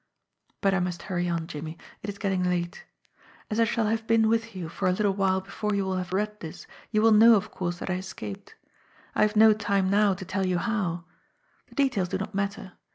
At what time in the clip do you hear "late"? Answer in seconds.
2.43-2.85